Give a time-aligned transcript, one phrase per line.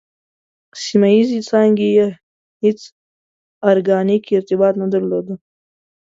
[0.83, 2.07] سیمه ییزې څانګې یې
[2.63, 2.79] هېڅ
[3.69, 5.27] ارګانیک ارتباط نه درلود.